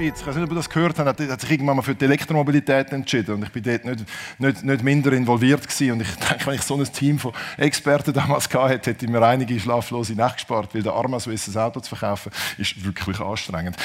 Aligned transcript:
Schweiz, 0.00 0.20
ich 0.22 0.26
weiß 0.26 0.34
nicht, 0.36 0.44
ob 0.44 0.50
ihr 0.52 0.56
das 0.56 0.70
gehört 0.70 0.98
habt, 0.98 1.20
hat 1.20 1.40
sich 1.42 1.50
irgendwann 1.50 1.76
mal 1.76 1.82
für 1.82 1.94
die 1.94 2.06
Elektromobilität 2.06 2.90
entschieden. 2.90 3.34
Und 3.34 3.42
ich 3.42 3.52
bin 3.52 3.62
dort 3.62 3.84
nicht, 3.84 4.04
nicht, 4.38 4.64
nicht 4.64 4.82
minder 4.82 5.12
involviert 5.12 5.62
gewesen. 5.62 5.92
Und 5.92 6.00
ich 6.00 6.14
denke, 6.28 6.46
wenn 6.46 6.54
ich 6.54 6.62
so 6.62 6.74
ein 6.76 6.84
Team 6.84 7.18
von 7.18 7.32
Experten 7.58 8.14
damals 8.14 8.48
gehabt 8.48 8.70
hätte, 8.70 8.90
hätte 8.90 9.04
ich 9.04 9.10
mir 9.10 9.22
einige 9.22 9.60
schlaflose 9.60 10.14
Nacht 10.14 10.36
gespart, 10.36 10.74
weil 10.74 10.82
der 10.82 10.94
Arma 10.94 11.20
Swiss 11.20 11.48
ein 11.48 11.60
Auto 11.60 11.80
zu 11.80 11.94
verkaufen, 11.94 12.32
ist 12.56 12.82
wirklich 12.82 13.20
anstrengend. 13.20 13.76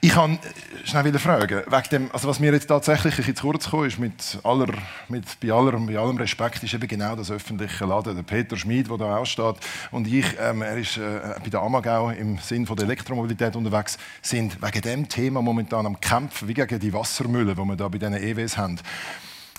Ich 0.00 0.12
kann 0.12 0.38
schnell 0.84 1.12
fragen, 1.18 1.62
wegen 1.66 1.88
dem, 1.90 2.10
also 2.14 2.28
was 2.28 2.40
mir 2.40 2.52
jetzt 2.52 2.66
tatsächlich 2.66 3.18
ein 3.18 3.36
zu 3.36 3.42
kurz 3.42 3.66
gekommen 3.66 3.88
ist, 3.88 3.98
mit 3.98 4.38
aller, 4.44 4.72
mit, 5.08 5.38
bei, 5.38 5.52
aller, 5.52 5.72
bei 5.72 5.98
allem 5.98 6.16
Respekt, 6.16 6.62
ist 6.62 6.72
eben 6.72 6.88
genau 6.88 7.14
das 7.14 7.30
öffentliche 7.30 7.84
Laden. 7.84 8.16
Der 8.16 8.22
Peter 8.22 8.56
Schmid, 8.56 8.88
der 8.88 8.96
da 8.96 9.18
aussteht, 9.18 9.56
und 9.90 10.08
ich, 10.08 10.24
ähm, 10.40 10.62
er 10.62 10.78
ist 10.78 10.96
äh, 10.96 11.34
bei 11.42 11.50
der 11.50 11.60
Amagau 11.60 12.08
im 12.08 12.38
Sinn 12.38 12.66
von 12.66 12.76
der 12.76 12.86
Elektromobilität 12.86 13.54
unterwegs, 13.54 13.98
sind 14.22 14.60
wegen 14.62 14.80
dem 14.80 15.08
Thema 15.08 15.41
momentan 15.42 15.86
am 15.86 16.00
Kämpfen, 16.00 16.48
wie 16.48 16.54
gegen 16.54 16.78
die 16.78 16.92
Wassermülle, 16.92 17.54
die 17.54 17.64
wir 17.64 17.76
da 17.76 17.88
bei 17.88 17.98
diesen 17.98 18.14
EWs 18.14 18.56
haben. 18.56 18.78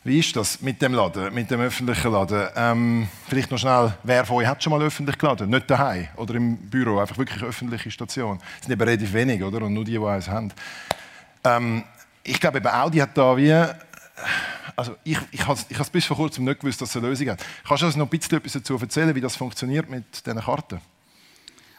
Wie 0.06 0.20
ist 0.20 0.36
das 0.36 0.62
mit 0.62 0.82
dem 0.82 0.94
Laden, 0.94 1.34
mit 1.34 1.50
dem 1.50 1.62
öffentlichen 1.62 2.12
Laden? 2.12 2.48
Ähm, 2.56 3.08
vielleicht 3.30 3.52
noch 3.52 3.58
schnell, 3.58 3.94
wer 4.04 4.26
von 4.26 4.38
euch 4.38 4.48
hat 4.48 4.62
schon 4.62 4.72
mal 4.72 4.82
öffentlich 4.82 5.18
geladen? 5.18 5.50
Nicht 5.50 5.70
daheim 5.70 6.08
oder 6.18 6.36
im 6.36 6.58
Büro, 6.58 7.00
einfach 7.00 7.18
wirklich 7.18 7.42
öffentliche 7.42 7.90
Station. 7.90 8.38
Das 8.38 8.66
sind 8.66 8.74
eben 8.74 8.82
relativ 8.82 9.14
wenig, 9.14 9.42
oder? 9.42 9.62
Und 9.62 9.74
nur 9.74 9.86
die, 9.86 9.92
die 9.92 10.06
eins 10.06 10.28
haben. 10.28 10.52
Ähm, 11.46 11.84
ich 12.24 12.40
glaube, 12.40 12.58
eben 12.58 12.68
Audi 12.68 12.98
hat 12.98 13.18
da 13.18 13.38
wie 13.38 13.54
also 14.76 14.96
ich, 15.04 15.18
ich 15.32 15.46
habe 15.46 15.60
es 15.70 15.90
bis 15.90 16.06
vor 16.06 16.18
kurzem 16.18 16.46
nicht 16.46 16.60
gewusst, 16.60 16.82
dass 16.82 16.90
es 16.90 16.98
eine 16.98 17.08
Lösung 17.08 17.30
hat. 17.30 17.44
Kannst 17.68 17.84
du 17.84 17.86
uns 17.88 17.96
noch 17.96 18.08
ein 18.08 18.10
bisschen 18.10 18.38
etwas 18.38 18.54
dazu 18.54 18.78
erzählen, 18.78 19.14
wie 19.14 19.22
das 19.22 19.36
funktioniert 19.36 19.90
mit 19.90 20.26
diesen 20.26 20.40
Karten? 20.40 20.82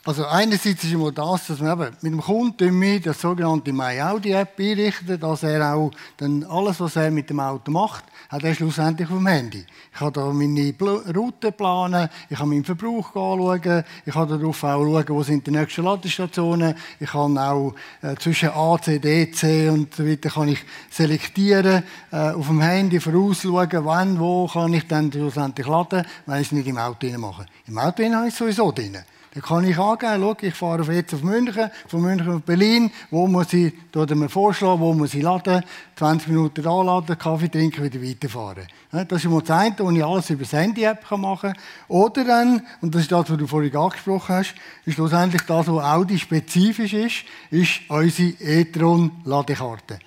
Also 0.06 0.26
einerseits 0.26 0.84
ist 0.84 0.92
immer 0.92 1.12
das, 1.12 1.46
dass 1.46 1.62
wir 1.62 1.72
eben 1.72 1.96
mit 2.02 2.12
dem 2.12 2.20
Kunden 2.20 3.02
das 3.02 3.22
sogenannte 3.22 3.72
MyAudi-App 3.72 4.60
einrichten, 4.60 5.18
dass 5.18 5.42
er 5.42 5.74
auch 5.74 5.92
dann 6.18 6.44
alles, 6.44 6.78
was 6.78 6.96
er 6.96 7.10
mit 7.10 7.30
dem 7.30 7.40
Auto 7.40 7.70
macht, 7.70 8.04
hat 8.28 8.44
er 8.44 8.54
schlussendlich 8.54 9.08
auf 9.08 9.16
dem 9.16 9.26
Handy. 9.26 9.64
Ich 9.92 9.98
kann 9.98 10.12
da 10.12 10.26
meine 10.26 10.74
Route 11.16 11.52
planen, 11.52 12.10
ich 12.28 12.36
kann 12.36 12.50
meinen 12.50 12.64
Verbrauch 12.66 13.16
anschauen, 13.16 13.84
ich 14.04 14.12
kann 14.12 14.28
darauf 14.28 14.62
auch 14.62 14.84
schauen, 14.84 15.08
wo 15.08 15.22
sind 15.22 15.46
die 15.46 15.52
nächsten 15.52 15.84
Ladestationen, 15.84 16.74
ich 17.00 17.10
kann 17.10 17.38
auch 17.38 17.74
äh, 18.02 18.14
zwischen 18.16 18.50
A, 18.50 18.76
C, 18.78 18.98
D, 18.98 19.30
C 19.30 19.70
und 19.70 19.94
so 19.94 20.06
weiter 20.06 20.28
kann 20.28 20.48
ich 20.48 20.62
selektieren, 20.90 21.82
äh, 22.12 22.16
auf 22.16 22.48
dem 22.48 22.60
Handy 22.60 23.00
vorausschauen, 23.00 23.86
wann, 23.86 24.20
wo 24.20 24.48
kann 24.48 24.74
ich 24.74 24.86
dann 24.86 25.10
schlussendlich 25.10 25.66
laden, 25.66 26.04
wenn 26.26 26.42
ich 26.42 26.48
es 26.48 26.52
nicht 26.52 26.66
im 26.66 26.76
Auto 26.76 27.06
mache. 27.16 27.46
Im 27.66 27.78
Auto 27.78 28.04
habe 28.04 28.28
ich 28.28 28.34
es 28.34 28.38
sowieso 28.38 28.70
drin. 28.70 28.98
Dann 29.34 29.42
kann 29.42 29.64
ich 29.64 29.76
angeben, 29.76 30.20
schau, 30.20 30.36
ich 30.40 30.54
fahre 30.54 30.92
jetzt 30.92 31.12
auf 31.12 31.22
München, 31.22 31.68
von 31.88 32.00
München 32.00 32.34
auf 32.34 32.42
Berlin, 32.42 32.92
wo 33.10 33.26
muss 33.26 33.52
ich, 33.52 33.72
oder 33.94 34.14
mir 34.14 34.28
vorschlagen, 34.28 34.80
wo 34.80 34.94
muss 34.94 35.12
ich 35.12 35.22
laden, 35.22 35.64
20 35.96 36.28
Minuten 36.28 36.64
anladen, 36.64 37.18
Kaffee 37.18 37.48
trinken, 37.48 37.82
wieder 37.82 38.00
weiterfahren. 38.00 38.68
Das 38.92 39.24
ist 39.24 39.28
mal 39.28 39.40
das 39.40 39.50
eine, 39.50 39.74
wo 39.78 39.90
ich 39.90 40.04
alles 40.04 40.30
über 40.30 40.44
das 40.44 40.52
Handy-App 40.52 41.10
machen 41.18 41.52
kann. 41.52 41.62
Oder 41.88 42.24
dann, 42.24 42.62
und 42.80 42.94
das 42.94 43.02
ist 43.02 43.12
das, 43.12 43.28
was 43.28 43.36
du 43.36 43.46
vorhin 43.48 43.76
angesprochen 43.76 44.36
hast, 44.36 44.54
ist 44.84 44.94
schlussendlich 44.94 45.42
das, 45.42 45.66
was 45.66 45.84
Audi-spezifisch 45.84 46.92
ist, 46.92 47.24
ist 47.50 47.80
unsere 47.88 48.28
e-tron-Ladekarte. 48.38 49.98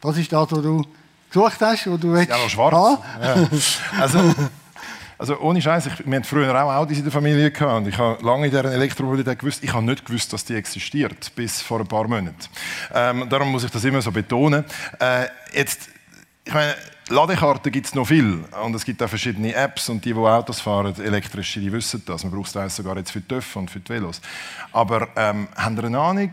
Das 0.00 0.16
ist 0.16 0.32
das, 0.32 0.52
was 0.52 0.62
du 0.62 0.84
gesucht 1.28 1.60
hast, 1.60 1.90
wo 1.90 1.96
du 1.96 2.14
jetzt... 2.14 2.28
Ja, 2.28 2.38
noch 2.38 2.48
schwarz. 2.48 3.00
Ja. 3.20 3.48
Also, 4.00 4.18
also 5.18 5.38
ohne 5.40 5.62
Scheiß, 5.62 5.86
wir 6.04 6.16
hatten 6.16 6.24
früher 6.24 6.64
auch 6.64 6.72
Audis 6.72 6.98
in 6.98 7.04
der 7.04 7.12
Familie 7.12 7.50
gehabt 7.50 7.72
und 7.72 7.88
ich 7.88 7.98
habe 7.98 8.24
lange 8.24 8.46
in 8.46 8.50
dieser 8.50 8.72
Elektromobilität 8.72 9.38
gewusst, 9.38 9.62
ich 9.62 9.72
habe 9.72 9.84
nicht 9.84 10.04
gewusst, 10.04 10.32
dass 10.32 10.44
die 10.44 10.54
existiert, 10.54 11.34
bis 11.34 11.62
vor 11.62 11.80
ein 11.80 11.86
paar 11.86 12.08
Monaten. 12.08 12.36
Ähm, 12.92 13.28
darum 13.28 13.52
muss 13.52 13.64
ich 13.64 13.70
das 13.70 13.84
immer 13.84 14.02
so 14.02 14.10
betonen. 14.10 14.64
Äh, 14.98 15.26
jetzt, 15.52 15.88
ich 16.44 16.52
meine, 16.52 16.74
Ladekarten 17.08 17.70
gibt 17.70 17.86
es 17.86 17.94
noch 17.94 18.06
viel 18.06 18.44
und 18.62 18.74
es 18.74 18.84
gibt 18.84 19.02
auch 19.02 19.08
verschiedene 19.08 19.54
Apps 19.54 19.88
und 19.88 20.04
die, 20.04 20.14
die 20.14 20.18
Autos 20.18 20.60
fahren, 20.60 20.94
elektrische, 20.98 21.60
die 21.60 21.70
wissen 21.70 22.02
das. 22.06 22.24
Man 22.24 22.32
braucht 22.32 22.56
es 22.56 22.76
sogar 22.76 22.96
jetzt 22.96 23.10
für 23.10 23.20
die 23.20 23.28
TÜV 23.28 23.56
und 23.56 23.70
für 23.70 23.80
die 23.80 23.90
Velos. 23.90 24.20
Aber 24.72 25.08
ähm, 25.16 25.48
haben 25.54 25.76
Sie 25.76 25.84
eine 25.84 25.98
Ahnung, 25.98 26.32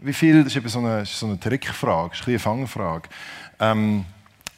wie 0.00 0.12
viel, 0.12 0.42
das 0.42 0.52
ist 0.52 0.56
eben 0.56 0.68
so 0.68 0.80
eine, 0.80 1.06
so 1.06 1.26
eine 1.26 1.38
Trickfrage, 1.38 2.14
ist 2.14 2.26
eine 2.26 2.38
Fangfrage, 2.38 3.08
ähm, 3.60 4.04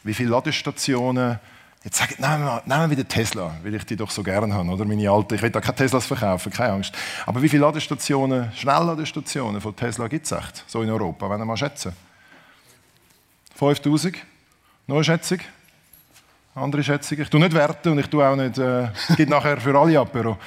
wie 0.04 0.15
viele 0.15 0.31
Ladestationen 0.31 1.38
Jetzt 1.84 1.98
sagen, 1.98 2.15
nehmen 2.19 2.44
wir, 2.44 2.62
nehmen 2.65 2.91
wir 2.91 2.97
wieder 2.97 3.09
Tesla, 3.09 3.56
weil 3.65 3.75
ich 3.75 3.84
die 3.84 3.97
doch 3.97 4.10
so 4.10 4.22
gerne 4.22 4.54
habe, 4.54 4.69
oder? 4.69 4.84
Meine 4.84 5.10
alte, 5.10 5.34
ich 5.34 5.43
will 5.43 5.50
da 5.50 5.60
keine 5.60 5.75
Teslas 5.75 6.06
verkaufen, 6.06 6.53
keine 6.53 6.75
Angst. 6.75 6.94
Aber 7.26 7.43
wie 7.43 7.48
viele 7.48 7.62
Ladestationen, 7.62 8.53
Schnellladestationen 8.53 9.60
von 9.60 9.75
Tesla 9.75 10.06
gibt 10.06 10.26
es 10.26 10.32
echt, 10.32 10.65
so 10.69 10.82
in 10.82 10.91
Europa, 10.91 11.28
wenn 11.28 11.41
ihr 11.41 11.44
mal 11.44 11.56
schätzen? 11.56 11.92
5000? 13.56 14.16
Neue 14.87 15.03
Schätzung? 15.03 15.38
Andere 16.54 16.84
Schätzung? 16.84 17.19
Ich 17.21 17.28
tue 17.28 17.41
nicht 17.41 17.54
werten 17.54 17.88
und 17.91 17.98
ich 17.98 18.06
tue 18.06 18.25
auch 18.25 18.37
nicht, 18.37 18.59
äh, 18.59 18.84
es 19.09 19.19
nachher 19.26 19.60
für 19.60 19.76
alle 19.76 19.98
Apero. 19.98 20.38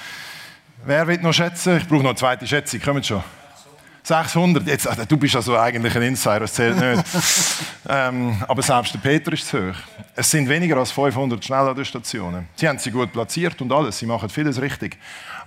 Wer 0.85 1.05
will 1.07 1.19
noch 1.19 1.33
schätzen? 1.33 1.77
Ich 1.77 1.87
brauche 1.87 2.03
noch 2.03 2.11
eine 2.11 2.15
zweite 2.15 2.47
Schätzung, 2.47 2.79
kommt 2.79 3.05
schon. 3.05 3.23
600, 4.05 4.67
jetzt, 4.67 4.87
also, 4.87 5.03
du 5.03 5.17
bist 5.17 5.35
also 5.35 5.57
eigentlich 5.57 5.95
ein 5.95 6.03
Insider, 6.03 6.41
das 6.41 6.53
zählt 6.53 6.77
nicht. 6.77 7.03
ähm, 7.89 8.39
aber 8.47 8.61
selbst 8.61 8.93
der 8.93 8.99
Peter 8.99 9.33
ist 9.33 9.47
zu 9.47 9.69
hoch. 9.69 9.75
Es 10.15 10.29
sind 10.29 10.47
weniger 10.47 10.77
als 10.77 10.91
500 10.91 11.43
Schnellladestationen. 11.43 12.47
Sie 12.55 12.67
haben 12.67 12.77
sie 12.77 12.91
gut 12.91 13.11
platziert 13.11 13.59
und 13.61 13.71
alles, 13.71 13.97
sie 13.97 14.05
machen 14.05 14.29
vieles 14.29 14.61
richtig. 14.61 14.99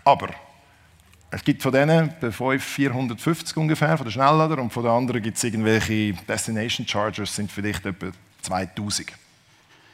Aber 0.03 0.31
es 1.31 1.45
gibt 1.45 1.63
von 1.63 1.71
denen 1.71 2.13
450 2.21 3.57
ungefähr, 3.57 3.97
von 3.97 4.05
den 4.05 4.13
Schnellladern, 4.13 4.59
und 4.59 4.73
von 4.73 4.83
den 4.83 4.91
anderen 4.91 5.23
gibt 5.23 5.37
es 5.37 5.45
irgendwelche 5.45 6.15
Destination 6.27 6.85
Chargers, 6.85 7.37
sind 7.37 7.53
vielleicht 7.53 7.87
etwa 7.87 8.09
2000. 8.43 9.13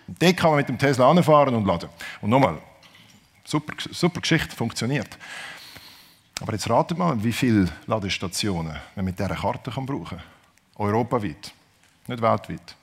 Und 0.07 0.23
dort 0.23 0.37
kann 0.39 0.51
man 0.51 0.57
mit 0.57 0.71
dem 0.71 0.79
Tesla 0.79 1.11
anfahren 1.11 1.55
und 1.55 1.67
laden. 1.67 1.91
Und 2.23 2.31
nochmal, 2.31 2.57
super, 3.45 3.75
super 3.91 4.23
Geschichte, 4.23 4.57
funktioniert. 4.57 5.19
Aber 6.41 6.53
jetzt 6.53 6.69
ratet 6.69 6.99
mal, 6.99 7.23
wie 7.23 7.33
viele 7.33 7.69
Ladestationen 7.87 8.77
man 8.97 9.05
mit 9.05 9.19
dieser 9.19 9.35
Karte 9.35 9.71
kann 9.71 9.87
brauchen 9.87 10.19
kann. 10.19 10.23
Europaweit, 10.77 11.53
nicht 12.07 12.23
weltweit. 12.23 12.75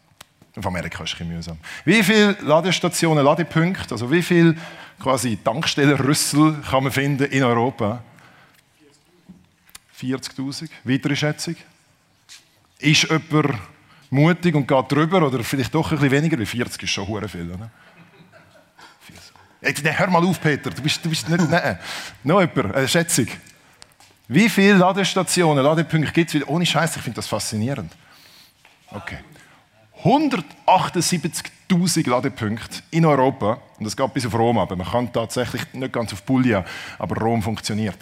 Auf 0.56 0.66
Amerika 0.66 1.04
ist 1.04 1.14
es 1.14 1.28
mühsam. 1.28 1.58
Wie 1.86 2.04
viele 2.04 2.34
Ladestationen, 2.42 3.24
Ladepunkte, 3.24 3.94
also 3.94 4.12
wie 4.12 4.22
viele 4.22 4.56
quasi 5.00 5.38
Tankstellenrüssel 5.38 6.62
kann 6.70 6.84
man 6.84 6.92
finden 6.92 7.26
in 7.32 7.44
Europa? 7.44 8.04
40.000. 10.00 10.70
Weitere 10.84 11.16
Schätzung? 11.16 11.56
Ist 12.80 13.04
jemand 13.10 13.60
mutig 14.10 14.56
und 14.56 14.68
geht 14.68 14.92
drüber 14.92 15.26
oder 15.26 15.44
vielleicht 15.44 15.74
doch 15.74 15.92
ein 15.92 15.98
bisschen 15.98 16.12
weniger? 16.12 16.40
Wie 16.40 16.46
40 16.46 16.84
ist 16.84 16.90
schon 16.90 17.08
hure 17.08 17.30
viel, 17.30 17.50
oder? 17.52 17.70
Jetzt, 19.62 19.84
hör 19.84 20.10
mal 20.10 20.26
auf, 20.26 20.42
Peter, 20.42 20.72
du 20.72 20.82
bist, 20.82 21.06
du 21.06 21.10
bist 21.10 21.30
nicht. 21.30 21.42
Nein. 21.50 21.78
Noch 22.24 22.42
jemand, 22.42 22.76
eine 22.76 22.88
Schätzung. 22.88 23.28
Wie 24.28 24.50
viele 24.50 24.74
Ladestationen, 24.74 25.64
Ladepunkte 25.64 26.12
gibt 26.12 26.34
es? 26.34 26.48
Ohne 26.48 26.66
Scheiß, 26.66 26.96
ich 26.96 27.02
finde 27.02 27.18
das 27.18 27.28
faszinierend. 27.28 27.92
Okay. 28.90 29.20
178.000 30.04 32.10
Ladepunkte 32.10 32.80
in 32.90 33.06
Europa. 33.06 33.60
Und 33.78 33.86
das 33.86 33.96
geht 33.96 34.12
bis 34.14 34.26
auf 34.26 34.34
Rom, 34.34 34.58
aber 34.58 34.76
man 34.76 34.88
kann 34.88 35.14
tatsächlich 35.14 35.62
nicht 35.74 35.94
ganz 35.94 36.12
auf 36.14 36.26
Puglia, 36.26 36.66
aber 36.98 37.22
Rom 37.22 37.44
funktioniert. 37.44 37.98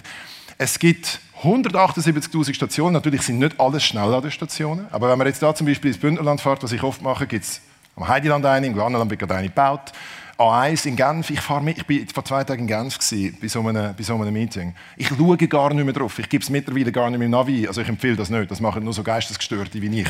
Es 0.58 0.80
gibt 0.80 1.19
178.000 1.44 2.53
Stationen. 2.53 2.94
Natürlich 2.94 3.24
sind 3.24 3.40
nicht 3.40 3.59
alles 3.59 3.84
Schnellladestationen. 3.84 4.88
Aber 4.92 5.09
wenn 5.09 5.18
man 5.18 5.28
jetzt 5.28 5.42
da 5.42 5.53
zum 5.53 5.68
Beispiel 5.68 5.92
ins 5.92 6.00
Bündnerland 6.00 6.40
fährt, 6.42 6.64
was 6.64 6.72
ich 6.72 6.84
oft 6.84 7.02
mache, 7.02 7.28
gibt 7.28 7.44
es 7.46 7.59
am 8.00 8.08
Heideland 8.08 8.46
eine, 8.46 8.68
im 8.68 8.74
Glanenland 8.74 9.10
wird 9.10 9.20
gerade 9.20 9.36
eine 9.36 9.50
gebaut. 9.50 9.92
A1 10.40 10.86
in 10.86 10.96
Genf, 10.96 11.30
ich, 11.32 11.42
fahre 11.42 11.62
mit, 11.62 11.80
ich 11.80 11.86
bin 11.86 12.08
vor 12.08 12.24
zwei 12.24 12.46
Tagen 12.46 12.62
in 12.62 12.68
Genf 12.68 12.98
gewesen, 12.98 13.38
bei, 13.42 13.50
so 13.50 13.60
einem, 13.60 13.94
bei 13.94 14.04
so 14.04 14.16
einem 14.16 14.34
Meeting. 14.34 14.74
Ich 14.96 15.10
schaue 15.10 15.36
gar 15.36 15.74
nicht 15.74 15.84
mehr 15.84 15.94
drauf. 15.94 16.18
Ich 16.18 16.30
gebe 16.30 16.42
es 16.42 16.50
mittlerweile 16.50 16.94
gar 16.94 17.10
nicht 17.10 17.19
mehr 17.19 17.25
im 17.25 17.31
Navi. 17.31 17.68
Also 17.68 17.81
ich 17.81 17.90
empfehle 17.90 18.16
das 18.16 18.30
nicht. 18.30 18.50
Das 18.50 18.62
machen 18.62 18.86
nur 18.86 18.94
so 18.94 19.04
Geistesgestörte 19.04 19.81
wie 19.81 20.00
ich. 20.00 20.07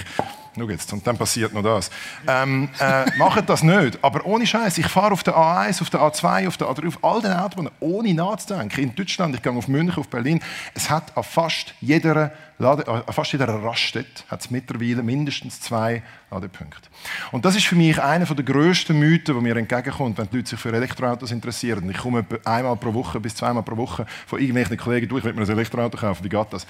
Schau 0.55 0.69
jetzt, 0.69 0.93
und 0.93 1.05
dann 1.07 1.17
passiert 1.17 1.51
noch 1.51 1.63
das. 1.63 1.89
Ähm, 2.27 2.69
äh, 2.79 3.05
macht 3.17 3.49
das 3.49 3.63
nicht. 3.63 3.97
Aber 4.03 4.23
ohne 4.23 4.45
Scheiß, 4.45 4.77
ich 4.77 4.87
fahre 4.87 5.13
auf 5.13 5.23
der 5.23 5.35
A1, 5.35 5.81
auf 5.81 5.89
der 5.89 6.01
A2, 6.01 6.47
auf 6.47 6.57
der 6.57 6.67
A3, 6.67 6.87
auf 6.87 7.03
all 7.03 7.21
den 7.21 7.31
Autobahnen, 7.33 7.71
ohne 7.79 8.13
nachzudenken. 8.13 8.83
In 8.83 8.93
Deutschland, 8.93 9.35
ich 9.35 9.41
gehe 9.41 9.51
auf 9.51 9.67
München, 9.67 9.97
auf 9.97 10.09
Berlin. 10.09 10.41
Es 10.75 10.91
hat 10.91 11.17
an 11.17 11.23
fast 11.23 11.73
jeder 11.81 12.33
Lade, 12.61 12.85
an 12.89 13.03
fast 13.13 13.31
jeder 13.31 13.47
Raststätte 13.47 14.23
hat 14.27 14.41
es 14.41 14.51
mittlerweile 14.51 15.01
mindestens 15.01 15.61
zwei 15.61 16.03
Ladepunkte. 16.29 16.89
Und 17.31 17.45
das 17.45 17.55
ist 17.55 17.65
für 17.65 17.75
mich 17.75 18.01
einer 18.01 18.25
der 18.25 18.43
grössten 18.43 18.99
Mythen, 18.99 19.33
die 19.33 19.41
mir 19.41 19.55
entgegenkommt, 19.55 20.17
wenn 20.17 20.29
die 20.29 20.37
Leute 20.37 20.49
sich 20.49 20.59
für 20.59 20.73
Elektroautos 20.73 21.31
interessieren. 21.31 21.89
Ich 21.89 21.97
komme 21.97 22.25
einmal 22.43 22.75
pro 22.75 22.93
Woche 22.93 23.21
bis 23.21 23.35
zweimal 23.35 23.63
pro 23.63 23.77
Woche 23.77 24.05
von 24.27 24.39
irgendwelchen 24.39 24.75
Kollegen 24.75 25.07
durch, 25.07 25.21
ich 25.21 25.25
will 25.25 25.33
mir 25.33 25.43
ein 25.43 25.49
Elektroauto 25.49 25.97
kaufen, 25.97 26.21
wie 26.25 26.29
geht 26.29 26.47
das? 26.51 26.67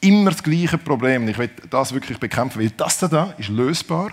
Immer 0.00 0.30
das 0.30 0.44
gleiche 0.44 0.78
Problem. 0.78 1.28
Ich 1.28 1.38
will 1.38 1.50
das 1.68 1.92
wirklich 1.92 2.18
bekämpfen, 2.18 2.60
weil 2.60 2.70
das 2.70 2.98
da 2.98 3.34
ist 3.36 3.48
lösbar 3.48 4.12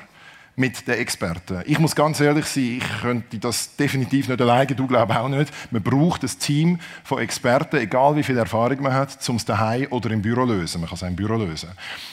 mit 0.59 0.85
den 0.87 0.95
Experten. 0.95 1.63
Ich 1.65 1.79
muss 1.79 1.95
ganz 1.95 2.19
ehrlich 2.19 2.45
sein, 2.45 2.79
ich 2.79 3.01
könnte 3.01 3.39
das 3.39 3.77
definitiv 3.77 4.27
nicht 4.27 4.41
alleine, 4.41 4.75
du 4.75 4.87
glaubst 4.87 5.15
auch 5.15 5.29
nicht. 5.29 5.53
Man 5.71 5.81
braucht 5.81 6.21
ein 6.21 6.29
Team 6.37 6.79
von 7.05 7.19
Experten, 7.19 7.77
egal 7.77 8.17
wie 8.17 8.23
viel 8.23 8.37
Erfahrung 8.37 8.81
man 8.81 8.93
hat, 8.93 9.17
um 9.29 9.37
es 9.37 9.45
daheim 9.45 9.87
oder 9.89 10.11
im 10.11 10.21
Büro 10.21 10.45
zu 10.45 10.53
lösen. 10.53 10.81
Man 10.81 10.89
kann 10.89 10.97
es 10.97 11.01
im 11.03 11.15
Büro 11.15 11.35
lösen. 11.35 11.69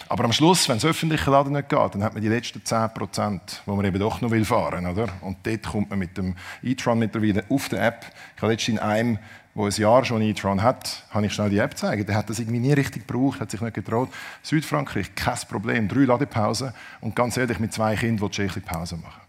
Aber 0.09 0.25
am 0.25 0.33
Schluss, 0.33 0.69
wenn 0.69 0.77
es 0.77 0.85
öffentliche 0.85 1.29
Laden 1.29 1.55
nicht 1.55 1.69
geht, 1.69 1.95
dann 1.95 2.05
hat 2.05 2.15
man 2.15 2.23
die 2.23 2.29
letzten 2.29 2.65
10 2.65 2.95
Prozent, 2.95 3.63
wo 3.67 3.75
man 3.75 3.85
eben 3.85 3.99
doch 3.99 4.21
noch 4.21 4.31
fahren 4.45 4.85
will. 4.85 4.93
Oder? 4.93 5.13
Und 5.23 5.39
dort 5.43 5.63
kommt 5.65 5.91
man 5.91 5.99
mit 5.99 6.17
dem 6.17 6.37
e-tron 6.63 7.01
mittlerweile 7.01 7.45
auf 7.49 7.69
der 7.69 7.85
App. 7.85 8.07
Ich 8.37 8.43
habe 8.43 8.53
letztens 8.53 8.79
in 8.79 8.79
einem 8.79 9.19
wo 9.57 9.65
ein 9.65 9.73
Jahr 9.73 10.05
schon 10.05 10.21
e-tron 10.21 10.63
hat, 10.63 11.03
habe 11.11 11.25
ich 11.25 11.33
schnell 11.33 11.49
die 11.49 11.59
App 11.59 11.71
gezeigt. 11.71 12.07
Der 12.07 12.15
hat 12.15 12.29
das 12.29 12.39
irgendwie 12.39 12.59
nie 12.59 12.75
richtig 12.75 13.07
gebraucht, 13.07 13.41
hat 13.41 13.51
sich 13.51 13.63
nicht 13.63 13.73
getraut. 13.73 14.11
Südfrankreich, 14.43 15.15
kein 15.15 15.39
Problem, 15.49 15.89
drei 15.89 16.05
Ladepausen 16.05 16.75
und 17.01 17.17
ganz 17.17 17.39
ehrlich, 17.39 17.59
mit 17.59 17.73
zwei 17.73 17.97
Kindern 17.97 18.31
will 18.31 18.47
ich 18.55 18.65
Pause 18.67 18.97
machen. 18.97 19.23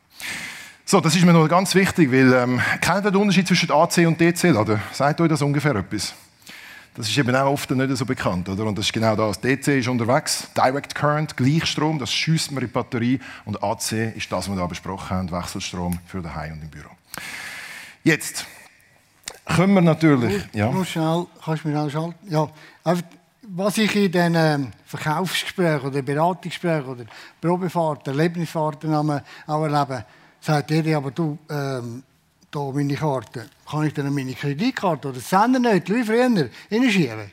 So, 0.84 1.00
das 1.00 1.16
ist 1.16 1.26
mir 1.26 1.32
noch 1.32 1.48
ganz 1.48 1.74
wichtig, 1.76 2.12
weil 2.12 2.34
ähm, 2.34 2.62
kennt 2.82 3.06
ihr 3.06 3.12
den 3.12 3.22
Unterschied 3.22 3.48
zwischen 3.48 3.72
AC 3.72 4.00
und 4.00 4.20
DC 4.20 4.44
laden? 4.44 4.82
Sagt 4.92 5.22
euch 5.22 5.30
das 5.30 5.42
ungefähr 5.42 5.76
etwas? 5.76 6.14
Das 6.94 7.08
ist 7.08 7.18
eben 7.18 7.34
auch 7.34 7.52
oft 7.52 7.72
nicht 7.72 7.96
so 7.96 8.06
bekannt, 8.06 8.50
oder? 8.50 8.66
Und 8.66 8.78
das 8.78 8.88
ist 8.88 8.94
genau 8.94 9.16
das. 9.16 9.40
DC 9.40 9.68
ist 9.80 9.88
unterwegs, 9.88 10.50
Direct 10.58 10.94
Current, 10.94 11.38
Gleichstrom, 11.38 12.00
das 12.00 12.12
schießt 12.12 12.52
man 12.52 12.64
in 12.64 12.68
die 12.68 12.74
Batterie 12.74 13.20
und 13.46 13.64
AC 13.64 14.16
ist 14.16 14.30
das, 14.30 14.50
was 14.50 14.50
wir 14.50 14.56
da 14.56 14.66
besprochen 14.66 15.10
haben, 15.16 15.32
Wechselstrom 15.32 16.00
für 16.06 16.22
daheim 16.22 16.54
und 16.54 16.64
im 16.64 16.70
Büro. 16.70 16.90
Jetzt, 18.04 18.46
können 19.56 19.74
wir 19.74 19.82
natürlich. 19.82 20.44
Ja. 20.54 20.72
schnell, 20.84 21.26
kannst 21.44 21.64
du 21.64 21.70
mir 21.70 21.90
schalten? 21.90 22.16
Ja, 22.30 22.50
was 23.50 23.78
ich 23.78 23.96
in 23.96 24.12
diesen 24.12 24.36
ähm, 24.36 24.72
Verkaufsgesprächen 24.86 25.90
oder 25.90 26.02
Beratungsgesprächen 26.02 26.86
oder 26.86 27.06
Probefahrten, 27.42 28.14
Erlebnisfahrten 28.14 28.94
auch 28.94 29.64
erlebe, 29.64 30.06
sagt 30.42 30.70
jeder, 30.72 30.98
aber 30.98 31.12
du, 31.12 31.38
ähm, 31.50 32.04
da 32.52 32.60
meine 32.60 32.96
Karte, 32.96 33.50
kann 33.70 33.86
ich 33.86 33.94
dann 33.94 34.14
meine 34.14 34.34
Kreditkarte 34.34 35.10
oder 35.10 35.20
Sender 35.20 35.60
nicht, 35.60 35.90
wie 35.90 36.04
früher, 36.04 36.50
reinschieben? 36.72 37.32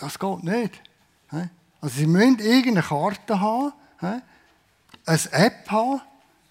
Das 0.00 0.18
geht 0.18 0.44
nicht. 0.44 0.80
Also 1.80 1.96
sie 1.96 2.06
müssen 2.06 2.40
irgendeine 2.40 2.82
Karte 2.82 3.40
haben, 3.40 3.72
eine 4.00 4.22
App 5.32 5.70
haben 5.70 6.00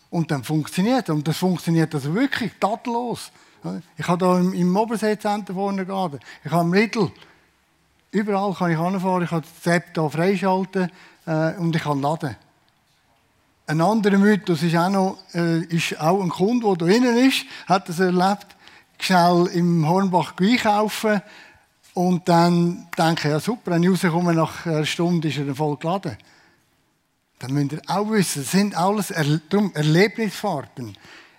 und 0.09 0.31
dann 0.31 0.43
funktioniert 0.43 1.09
Und 1.09 1.27
das 1.27 1.37
funktioniert 1.37 1.93
also 1.93 2.13
wirklich 2.13 2.53
tadellos. 2.59 3.31
Ich 3.97 4.07
habe 4.07 4.41
hier 4.41 4.61
im 4.61 4.75
Obersee-Center 4.75 5.53
vorne 5.53 5.85
geladen. 5.85 6.19
Ich 6.43 6.51
habe 6.51 6.63
im 6.63 6.73
Lidl. 6.73 7.11
Überall 8.11 8.53
kann 8.53 8.71
ich 8.71 8.77
anfahren. 8.77 9.23
Ich 9.23 9.29
kann 9.29 9.43
das 9.63 9.73
App 9.73 9.85
hier 9.93 10.09
freischalten 10.09 10.91
äh, 11.25 11.53
und 11.55 11.75
ich 11.75 11.81
kann 11.81 12.01
laden. 12.01 12.35
Ein 13.69 13.81
anderer 13.81 14.17
Mythos 14.17 14.63
ist 14.63 14.77
auch, 14.77 14.89
noch, 14.89 15.17
äh, 15.33 15.59
ist 15.65 15.99
auch 15.99 16.21
ein 16.21 16.29
Kunde, 16.29 16.77
der 16.77 16.87
hier 16.87 16.99
drinnen 16.99 17.17
ist, 17.17 17.45
hat 17.67 17.89
das 17.89 17.99
erlebt, 17.99 18.47
schnell 18.97 19.47
im 19.53 19.85
Hornbach 19.85 20.35
einkaufen 20.39 21.21
und 21.93 22.29
dann 22.29 22.87
denke 22.97 23.29
ja 23.29 23.41
super, 23.41 23.71
wenn 23.71 23.83
ich 23.83 23.89
rauskomme, 23.89 24.33
nach 24.33 24.65
einer 24.65 24.85
Stunde 24.85 25.27
ist 25.27 25.37
er 25.37 25.53
voll 25.53 25.75
geladen. 25.75 26.15
Dann 27.39 27.53
müsst 27.53 27.73
ihr 27.73 27.81
auch 27.87 28.09
wissen, 28.09 28.41
das 28.41 28.51
sind 28.51 28.77
alles 28.77 29.11
er 29.11 29.75
Erlebnisfahrten. 29.75 30.97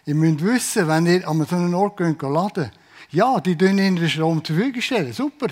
Ihr 0.08 0.14
müsst 0.14 0.42
wissen, 0.42 0.88
wenn 0.88 1.04
ihr 1.04 1.28
an 1.28 1.44
so 1.44 1.54
einen 1.54 1.74
Ort 1.74 1.98
geht, 1.98 2.22
laden 2.22 2.70
ja, 3.10 3.40
die 3.40 3.52
stellen 3.54 3.78
Ihnen 3.78 3.96
den 3.96 4.08
Strom 4.08 4.42
zur 4.42 4.56
Verfügung 4.56 4.80
stellen, 4.80 5.12
super. 5.12 5.48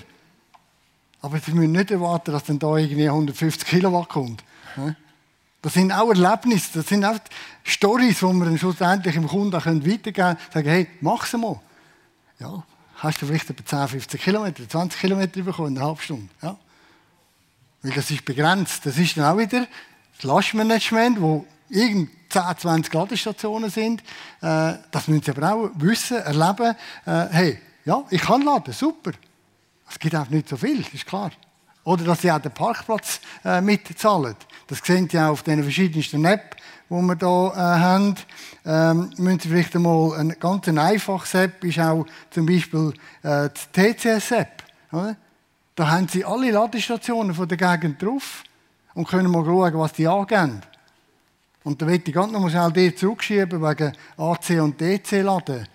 Aber 1.20 1.38
Sie 1.40 1.52
müssen 1.52 1.72
nicht 1.72 1.90
erwarten, 1.90 2.32
dass 2.32 2.44
dann 2.44 2.58
da 2.58 2.74
irgendwie 2.74 3.06
150 3.06 3.68
Kilowatt 3.68 4.08
kommt. 4.08 4.42
Das 5.60 5.74
sind 5.74 5.92
auch 5.92 6.08
Erlebnisse, 6.08 6.70
das 6.78 6.86
sind 6.86 7.04
auch 7.04 7.18
Storys, 7.64 8.20
die 8.20 8.24
wir 8.24 8.44
dann 8.46 8.58
schlussendlich 8.58 9.14
dem 9.14 9.28
Kunden 9.28 9.52
weitergeben 9.52 10.12
können. 10.14 10.38
Sagen, 10.54 10.68
hey, 10.70 10.86
mach 11.02 11.26
es 11.26 11.34
mal. 11.34 11.60
Ja, 12.38 12.64
hast 12.94 13.20
du 13.20 13.26
vielleicht 13.26 13.50
etwa 13.50 13.64
10, 13.86 13.88
15 13.88 14.20
Kilometer, 14.20 14.66
20 14.66 14.98
Kilometer 14.98 15.42
bekommen 15.42 15.68
in 15.68 15.76
einer 15.76 15.86
halben 15.88 16.00
Stunde. 16.00 16.28
Ja. 16.40 16.56
Weil 17.82 17.92
das 17.92 18.10
ist 18.10 18.24
begrenzt. 18.24 18.86
Das 18.86 18.96
ist 18.96 19.18
dann 19.18 19.34
auch 19.34 19.38
wieder 19.38 19.66
das 20.14 20.24
Lastmanagement, 20.24 21.20
wo 21.20 21.44
irgend 21.68 22.10
10, 22.30 22.42
20 22.58 22.92
Ladestationen 22.92 23.70
sind. 23.70 24.02
Äh, 24.40 24.74
das 24.90 25.08
müssen 25.08 25.22
sie 25.22 25.30
aber 25.30 25.52
auch 25.52 25.70
wissen, 25.76 26.18
erleben. 26.18 26.74
Äh, 27.04 27.26
hey, 27.30 27.58
ja, 27.84 28.04
ich 28.10 28.20
kann 28.20 28.42
laden, 28.42 28.72
super. 28.72 29.12
Es 29.88 29.98
gibt 29.98 30.16
auch 30.16 30.28
nicht 30.28 30.48
so 30.48 30.56
viel, 30.56 30.84
ist 30.92 31.06
klar. 31.06 31.30
Oder 31.84 32.04
dass 32.04 32.22
sie 32.22 32.32
auch 32.32 32.40
den 32.40 32.52
Parkplatz 32.52 33.20
äh, 33.44 33.60
mitzahlen. 33.60 34.34
Das 34.66 34.80
sehen 34.80 35.08
Sie 35.08 35.18
auch 35.18 35.30
auf 35.30 35.44
den 35.44 35.62
verschiedensten 35.62 36.24
Apps, 36.24 36.56
die 36.90 36.94
wir 36.94 37.16
hier 37.16 37.52
äh, 37.54 37.58
haben. 37.60 38.16
Ähm, 38.64 39.10
müssen 39.16 39.38
Sie 39.38 39.48
vielleicht 39.48 39.76
einmal 39.76 40.14
eine 40.18 40.34
ganz 40.34 40.66
einfache 40.66 41.42
App, 41.42 41.62
ist 41.62 41.78
auch 41.78 42.04
zum 42.30 42.46
Beispiel 42.46 42.92
äh, 43.22 43.48
die 43.48 43.94
TCS-App. 43.94 44.64
Da 45.76 45.88
haben 45.88 46.08
Sie 46.08 46.24
alle 46.24 46.50
Ladestationen 46.50 47.34
von 47.34 47.46
der 47.46 47.56
Gegend 47.56 48.02
drauf 48.02 48.42
und 48.94 49.06
können 49.06 49.30
mal 49.30 49.44
schauen, 49.44 49.78
was 49.78 49.92
die 49.92 50.08
angeben. 50.08 50.62
Und 51.66 51.82
da 51.82 51.86
möchte 51.86 52.10
ich 52.10 52.14
ganz 52.14 52.30
noch 52.30 52.48
schnell 52.48 52.70
dir 52.70 52.94
zurückschieben 52.94 53.60
wegen 53.60 53.92
AC 54.16 54.62
und 54.62 54.80
DC 54.80 55.20
laden. 55.20 55.66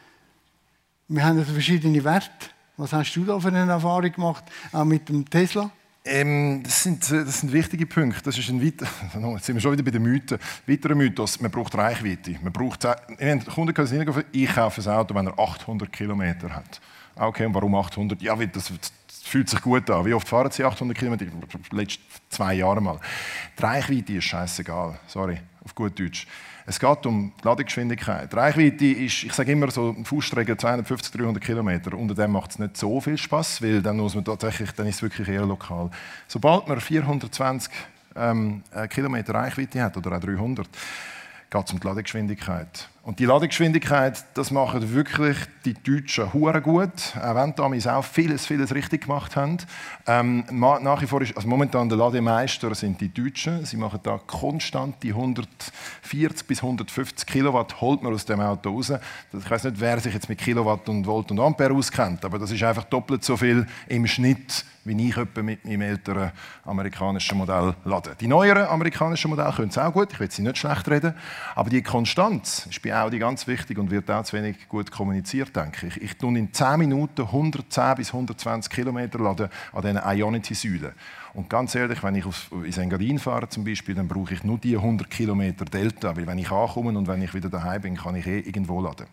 Wir 1.09 1.25
haben 1.25 1.37
also 1.37 1.51
verschiedene 1.51 2.01
Werte. 2.01 2.47
Was 2.77 2.93
hast 2.93 3.13
du 3.13 3.25
da 3.25 3.37
für 3.37 3.49
eine 3.49 3.69
Erfahrung 3.69 4.09
gemacht, 4.09 4.45
auch 4.71 4.85
mit 4.85 5.09
dem 5.09 5.29
Tesla? 5.29 5.69
Ähm, 6.05 6.61
das, 6.63 6.83
sind, 6.83 7.11
das 7.11 7.41
sind 7.41 7.51
wichtige 7.51 7.85
Punkte. 7.85 8.21
Das 8.23 8.37
ist 8.37 8.47
ein 8.47 8.65
weiter, 8.65 8.87
jetzt 9.33 9.45
sind 9.45 9.55
wir 9.57 9.61
schon 9.61 9.73
wieder 9.73 9.83
bei 9.83 9.91
den 9.91 10.03
Mythen. 10.03 10.39
Weiterer 10.65 10.95
Mythos, 10.95 11.41
man 11.41 11.51
braucht 11.51 11.75
Reichweite. 11.75 12.37
Man 12.41 12.53
braucht, 12.53 12.87
wenn 13.17 13.43
Kunden 13.43 13.73
können 13.73 14.23
ich 14.31 14.49
kaufe 14.49 14.81
ein 14.81 14.95
Auto, 14.95 15.13
wenn 15.13 15.27
er 15.27 15.37
800 15.37 15.91
Kilometer 15.91 16.55
hat. 16.55 16.79
Okay, 17.17 17.45
und 17.47 17.53
warum 17.53 17.75
800? 17.75 18.21
Ja, 18.21 18.37
das, 18.37 18.71
fühlt 19.23 19.49
sich 19.49 19.61
gut 19.61 19.89
an. 19.89 20.05
Wie 20.05 20.13
oft 20.13 20.29
fahren 20.29 20.51
Sie 20.51 20.63
800 20.63 20.97
Kilometer? 20.97 21.25
Die 21.25 21.75
letzten 21.75 22.01
zwei 22.29 22.53
Jahre 22.53 22.79
mal. 22.79 22.97
Die 23.59 23.61
Reichweite 23.61 24.13
ist 24.13 24.23
scheißegal. 24.23 24.97
Sorry 25.05 25.37
auf 25.63 25.75
gut 25.75 25.99
Deutsch. 25.99 26.27
Es 26.65 26.79
geht 26.79 27.05
um 27.05 27.31
die 27.39 27.47
Ladegeschwindigkeit. 27.47 28.33
Reichweite 28.33 28.85
ist, 28.85 29.23
ich 29.23 29.33
sage 29.33 29.51
immer 29.51 29.69
so, 29.71 29.89
ein 29.89 30.05
Fußstrecke 30.05 30.57
250, 30.57 31.11
300 31.11 31.43
Kilometer. 31.43 31.97
Unter 31.97 32.15
dem 32.15 32.31
macht 32.31 32.51
es 32.51 32.59
nicht 32.59 32.77
so 32.77 32.99
viel 33.01 33.17
Spaß, 33.17 33.61
weil 33.61 33.81
dann 33.81 33.97
muss 33.97 34.15
man 34.15 34.25
tatsächlich, 34.25 34.71
dann 34.71 34.87
ist 34.87 34.95
es 34.95 35.01
wirklich 35.01 35.27
eher 35.27 35.45
lokal. 35.45 35.89
Sobald 36.27 36.67
man 36.67 36.79
420 36.79 37.71
ähm, 38.15 38.63
äh, 38.73 38.87
Kilometer 38.87 39.33
Reichweite 39.33 39.81
hat 39.81 39.97
oder 39.97 40.17
auch 40.17 40.19
300, 40.19 40.67
geht 41.49 41.65
es 41.65 41.73
um 41.73 41.79
die 41.79 41.87
Ladegeschwindigkeit. 41.87 42.89
Und 43.03 43.17
die 43.17 43.25
Ladegeschwindigkeit, 43.25 44.23
das 44.35 44.51
machen 44.51 44.93
wirklich 44.93 45.35
die 45.65 45.73
Deutschen 45.73 46.31
hure 46.33 46.61
gut, 46.61 47.17
auch 47.19 47.33
wenn 47.33 47.55
damals 47.55 47.87
auch 47.87 48.05
vieles, 48.05 48.45
vieles 48.45 48.75
richtig 48.75 49.05
gemacht 49.05 49.35
haben. 49.35 49.57
Ähm, 50.05 50.45
nach 50.51 51.01
wie 51.01 51.07
vor 51.07 51.19
ist, 51.23 51.35
also 51.35 51.47
momentan 51.47 51.89
der 51.89 51.97
Lademeister 51.97 52.75
sind 52.75 53.01
die 53.01 53.11
Deutschen. 53.11 53.65
Sie 53.65 53.75
machen 53.75 54.01
da 54.03 54.19
konstant 54.27 55.01
die 55.01 55.13
140 55.13 56.45
bis 56.45 56.61
150 56.61 57.27
Kilowatt 57.27 57.81
holt 57.81 58.03
man 58.03 58.13
aus 58.13 58.23
dem 58.23 58.39
Auto 58.39 58.69
raus. 58.69 58.93
Ich 59.33 59.49
weiß 59.49 59.63
nicht, 59.63 59.79
wer 59.79 59.99
sich 59.99 60.13
jetzt 60.13 60.29
mit 60.29 60.37
Kilowatt 60.37 60.87
und 60.87 61.07
Volt 61.07 61.31
und 61.31 61.39
Ampere 61.39 61.73
auskennt, 61.73 62.23
aber 62.23 62.37
das 62.37 62.51
ist 62.51 62.61
einfach 62.61 62.83
doppelt 62.83 63.23
so 63.23 63.35
viel 63.35 63.65
im 63.87 64.05
Schnitt 64.05 64.63
wie 64.83 65.09
ich 65.09 65.17
etwa 65.17 65.43
mit 65.43 65.63
meinem 65.63 65.81
älteren 65.81 66.31
amerikanischen 66.65 67.37
Modell 67.37 67.75
lade. 67.85 68.15
Die 68.19 68.27
neueren 68.27 68.65
amerikanischen 68.65 69.29
Modelle 69.29 69.51
können 69.53 69.69
es 69.69 69.77
auch 69.77 69.93
gut, 69.93 70.13
ich 70.13 70.19
will 70.19 70.31
sie 70.31 70.41
nicht 70.41 70.57
schlecht 70.57 70.89
reden, 70.89 71.13
aber 71.55 71.69
die 71.69 71.83
Konstanz 71.83 72.65
ist 72.69 72.81
bei 72.81 72.90
Audi 72.93 73.19
ganz 73.19 73.47
wichtig 73.47 73.77
und 73.77 73.91
wird 73.91 74.09
auch 74.09 74.23
zu 74.23 74.37
wenig 74.37 74.67
gut 74.69 74.91
kommuniziert, 74.91 75.55
denke 75.55 75.87
ich. 75.87 76.01
Ich 76.01 76.17
tue 76.17 76.37
in 76.37 76.53
10 76.53 76.79
Minuten 76.79 77.21
110 77.21 77.95
bis 77.95 78.07
120 78.09 78.71
Kilometer 78.71 79.19
an 79.19 79.81
diesen 79.81 79.97
Ionity-Säulen. 79.97 80.93
Und 81.33 81.49
ganz 81.49 81.75
ehrlich, 81.75 82.03
wenn 82.03 82.15
ich 82.15 82.25
ins 82.51 82.77
Engadin 82.77 83.19
fahre 83.19 83.47
zum 83.47 83.63
Beispiel, 83.63 83.95
dann 83.95 84.07
brauche 84.07 84.33
ich 84.33 84.43
nur 84.43 84.57
die 84.57 84.75
100 84.75 85.09
Kilometer 85.09 85.65
Delta, 85.65 86.15
weil 86.15 86.27
wenn 86.27 86.37
ich 86.37 86.51
ankomme 86.51 86.97
und 86.97 87.07
wenn 87.07 87.21
ich 87.21 87.33
wieder 87.33 87.49
daheim 87.49 87.81
bin, 87.81 87.95
kann 87.95 88.15
ich 88.15 88.27
eh 88.27 88.39
irgendwo 88.39 88.81
laden. 88.81 89.07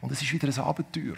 Und 0.00 0.12
es 0.12 0.22
ist 0.22 0.32
wieder 0.32 0.48
ein 0.48 0.58
Abenteuer. 0.58 1.16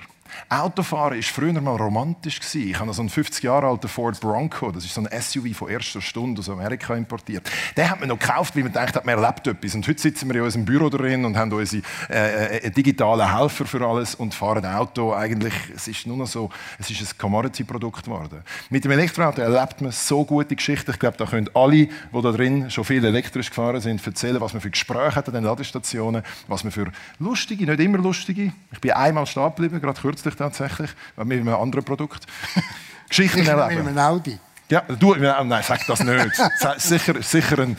Autofahren 0.49 1.17
war 1.17 1.23
früher 1.23 1.61
mal 1.61 1.77
romantisch. 1.77 2.41
Ich 2.55 2.79
habe 2.79 2.93
so 2.93 3.03
einen 3.03 3.09
50 3.09 3.43
Jahre 3.43 3.67
alten 3.67 3.89
Ford 3.89 4.21
Bronco, 4.21 4.71
das 4.71 4.85
ist 4.85 4.95
so 4.95 5.03
ein 5.03 5.21
SUV 5.21 5.57
von 5.57 5.69
erster 5.69 6.01
Stunde 6.01 6.41
aus 6.41 6.49
Amerika 6.49 6.95
importiert. 6.95 7.51
Den 7.77 7.89
hat 7.89 8.01
man 8.01 8.09
noch 8.09 8.19
gekauft, 8.19 8.55
weil 8.57 8.65
man 8.65 8.73
denkt, 8.73 8.95
man 9.05 9.19
erlebt 9.19 9.47
etwas. 9.47 9.75
Und 9.75 9.87
heute 9.89 10.01
sitzen 10.01 10.29
wir 10.29 10.37
in 10.37 10.43
unserem 10.43 10.65
Büro 10.65 10.89
drin 10.89 11.25
und 11.25 11.37
haben 11.37 11.53
unsere 11.53 11.83
äh, 12.11 12.59
äh, 12.59 12.71
digitalen 12.71 13.37
Helfer 13.37 13.67
für 13.67 13.87
alles 13.87 14.15
und 14.15 14.35
fahren 14.35 14.65
Auto. 14.65 15.13
Eigentlich, 15.15 15.55
es 15.75 15.89
ist 15.89 16.07
nur 16.07 16.17
noch 16.17 16.27
so, 16.27 16.51
es 16.79 16.91
ist 16.91 17.01
ein 17.01 17.19
Commodity-Produkt 17.19 18.05
geworden. 18.05 18.43
Mit 18.71 18.85
dem 18.85 18.93
Elektroauto 18.93 19.41
erlebt 19.41 19.81
man 19.81 19.93
so 19.93 20.18
gute 20.27 20.57
Geschichten. 20.57 20.91
Ich 20.91 20.99
glaube, 20.99 21.17
da 21.17 21.27
können 21.27 21.49
alle, 21.55 21.87
die 21.87 21.91
da 22.13 22.33
drin 22.33 22.71
schon 22.71 22.85
viel 22.85 23.05
elektrisch 23.05 23.49
gefahren 23.49 23.81
sind, 23.81 24.05
erzählen, 24.07 24.41
was 24.41 24.53
man 24.53 24.61
für 24.61 24.71
Gespräche 24.71 25.17
hat 25.17 25.29
an 25.29 25.35
den 25.35 25.45
Ladestationen, 25.45 26.23
was 26.47 26.65
man 26.65 26.71
für 26.71 26.87
lustige, 27.19 27.67
nicht 27.67 27.81
immer 27.81 27.99
lustige, 27.99 28.53
ich 28.73 28.81
bin 28.81 28.93
einmal 28.93 29.27
stehen 29.27 29.45
geblieben, 29.45 29.81
gerade 29.81 30.01
kürzlich 30.01 30.35
tatsächlich, 30.35 30.91
mit 31.17 31.41
einem 31.41 31.55
anderen 31.55 31.85
Produkt. 31.85 32.27
Geschichten 33.09 33.47
erleben. 33.47 33.85
Mit 33.85 33.89
einem 33.89 33.99
Audi. 33.99 34.39
Ja, 34.71 34.83
du, 34.83 35.15
nein, 35.15 35.63
sag 35.63 35.87
das 35.87 36.01
nicht. 36.01 36.37
sicher, 36.79 37.23
sicher 37.23 37.59
ein 37.61 37.77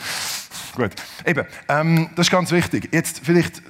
Gut. 0.74 0.92
Eben, 1.26 1.46
ähm, 1.68 2.10
das 2.16 2.26
ist 2.26 2.30
ganz 2.30 2.50
wichtig. 2.52 2.88
Jetzt 2.92 3.20
vielleicht 3.24 3.62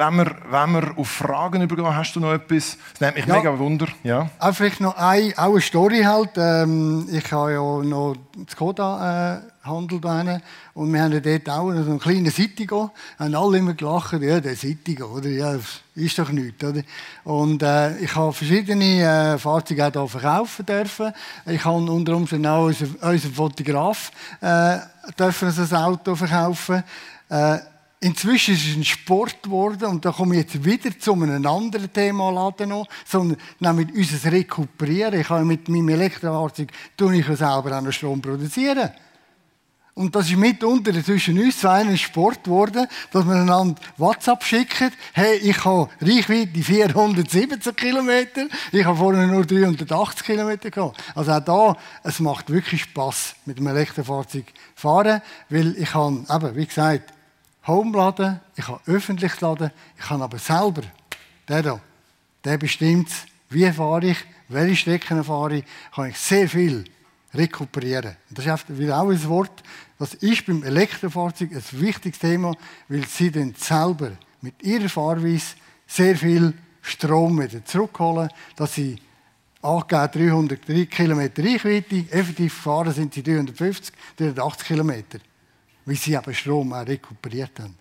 wenn 0.00 0.16
wir, 0.16 0.34
wenn 0.50 0.72
wir 0.72 0.98
auf 0.98 1.08
Fragen 1.08 1.60
übergehen, 1.60 1.94
hast 1.94 2.16
du 2.16 2.20
noch 2.20 2.32
etwas? 2.32 2.78
Das 2.92 3.00
nimmt 3.00 3.16
mich 3.16 3.26
ja. 3.26 3.36
mega 3.36 3.58
Wunder. 3.58 3.86
Ja. 4.02 4.30
Auch 4.38 4.54
vielleicht 4.54 4.80
noch 4.80 4.96
ein, 4.96 5.36
auch 5.36 5.52
eine 5.52 5.60
Story 5.60 6.02
halt. 6.02 6.30
Ähm, 6.36 7.06
ich 7.12 7.30
habe 7.30 7.52
ja 7.52 7.60
noch 7.60 8.16
Skoda 8.48 9.36
äh, 9.36 9.40
Handel 9.62 10.00
da 10.00 10.40
und 10.72 10.90
wir 10.90 11.02
haben 11.02 11.22
dort 11.22 11.50
auch 11.50 11.70
so 11.70 11.90
einen 11.90 11.98
kleinen 11.98 12.30
Citigo. 12.30 12.92
Haben 13.18 13.34
alle 13.34 13.58
immer 13.58 13.74
gelacht, 13.74 14.14
ja, 14.22 14.40
der 14.40 14.56
Citigo, 14.56 15.04
oder? 15.04 15.28
Ja, 15.28 15.54
ist 15.94 16.18
doch 16.18 16.30
nichts, 16.30 16.64
oder? 16.64 16.80
Und 17.24 17.62
äh, 17.62 17.98
ich 17.98 18.16
habe 18.16 18.32
verschiedene 18.32 19.34
äh, 19.34 19.38
Fahrzeuge 19.38 19.86
auch 19.86 19.92
hier 19.92 20.08
verkaufen 20.08 20.64
dürfen. 20.64 21.12
Ich 21.44 21.62
habe 21.62 21.76
unter 21.76 22.16
Umständen 22.16 22.46
auch 22.46 22.64
unseren, 22.64 22.94
unseren 22.94 23.34
Fotograf 23.34 24.10
äh, 24.40 24.78
dürfen 25.18 25.48
ein 25.48 25.76
Auto 25.76 26.14
verkaufen. 26.14 26.82
Äh, 27.28 27.58
Inzwischen 28.02 28.54
ist 28.54 28.66
es 28.66 28.76
ein 28.76 28.84
Sport 28.84 29.42
geworden 29.42 29.84
und 29.84 30.04
da 30.06 30.10
komme 30.10 30.34
ich 30.36 30.42
jetzt 30.42 30.64
wieder 30.64 30.98
zu 30.98 31.12
einem 31.12 31.44
anderen 31.46 31.92
Thema 31.92 32.30
laden 32.30 32.70
noch, 32.70 32.86
sondern 33.04 33.36
nämlich 33.58 33.94
unser 33.94 34.32
Rekuperieren. 34.32 35.20
Ich 35.20 35.28
kann 35.28 35.46
mit 35.46 35.68
meinem 35.68 35.90
Elektrofahrzeug 35.90 36.70
tue 36.96 37.18
ich 37.18 37.26
selber 37.26 37.76
auch 37.76 37.82
noch 37.82 37.92
Strom 37.92 38.22
produzieren. 38.22 38.90
Und 39.92 40.16
das 40.16 40.30
ist 40.30 40.36
mitunter 40.38 40.92
zwischen 41.04 41.38
uns 41.38 41.58
zwei 41.60 41.80
ein 41.80 41.98
Sport 41.98 42.44
geworden, 42.44 42.86
dass 43.12 43.26
wir 43.26 43.34
einander 43.34 43.78
WhatsApp 43.98 44.44
schicken. 44.44 44.90
Hey, 45.12 45.36
ich 45.36 45.62
habe 45.66 45.90
Reichweite 46.00 46.58
470 46.58 47.76
Kilometer. 47.76 48.46
Ich 48.72 48.82
habe 48.82 48.96
vorher 48.96 49.26
nur 49.26 49.44
380 49.44 50.24
Kilometer 50.24 50.70
gehabt. 50.70 51.02
Also 51.14 51.32
auch 51.32 51.40
da, 51.40 51.76
es 52.02 52.18
macht 52.18 52.48
wirklich 52.48 52.84
Spaß 52.84 53.34
mit 53.44 53.58
dem 53.58 53.66
Elektrofahrzeug 53.66 54.46
fahren, 54.74 55.20
weil 55.50 55.76
ich 55.76 55.92
habe, 55.92 56.24
eben, 56.30 56.56
wie 56.56 56.66
gesagt, 56.66 57.12
Home 57.70 57.96
laden, 57.96 58.40
ich 58.56 58.64
kann 58.64 58.80
öffentlich 58.86 59.40
laden, 59.40 59.70
ich 59.96 60.04
kann 60.04 60.20
aber 60.20 60.38
selber, 60.38 60.82
der 61.48 61.62
hier, 61.62 61.80
der 62.44 62.58
bestimmt, 62.58 63.08
wie 63.48 63.70
fahre 63.70 64.06
ich, 64.06 64.18
welche 64.48 64.74
Strecken 64.74 65.22
fahre 65.22 65.58
ich, 65.58 65.64
kann 65.94 66.10
ich 66.10 66.18
sehr 66.18 66.48
viel 66.48 66.84
rekuperieren. 67.32 68.16
Das 68.30 68.44
ist 68.44 68.76
wieder 68.76 69.00
auch 69.00 69.08
ein 69.08 69.28
Wort, 69.28 69.62
das 70.00 70.14
ist 70.14 70.46
beim 70.46 70.64
Elektrofahrzeug 70.64 71.52
ein 71.52 71.80
wichtiges 71.80 72.18
Thema, 72.18 72.56
weil 72.88 73.06
sie 73.06 73.30
dann 73.30 73.54
selber 73.56 74.10
mit 74.40 74.60
ihrer 74.64 74.88
Fahrweise 74.88 75.54
sehr 75.86 76.16
viel 76.16 76.52
Strom 76.82 77.40
wieder 77.40 77.64
zurückholen, 77.64 78.30
dass 78.56 78.74
sie 78.74 78.98
angegeben 79.62 80.48
303 80.48 80.86
Kilometer 80.86 81.44
Reichweite, 81.44 82.04
effektiv 82.10 82.52
gefahren 82.52 82.92
sind 82.92 83.14
sie 83.14 83.22
350, 83.22 83.94
380 84.16 84.66
Kilometer 84.66 85.20
wie 85.90 85.96
sie 85.96 86.16
aber 86.16 86.32
Strom 86.32 86.72
auch 86.72 86.86
rekuperiert 86.86 87.58
haben. 87.58 87.74